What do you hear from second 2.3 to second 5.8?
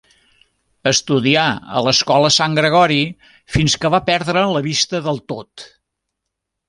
Sant Gregori fins que va perdre la vista del tot.